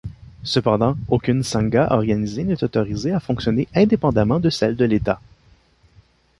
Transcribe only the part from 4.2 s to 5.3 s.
de celle de l'État.